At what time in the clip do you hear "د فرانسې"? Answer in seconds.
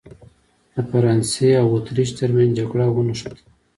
0.73-1.49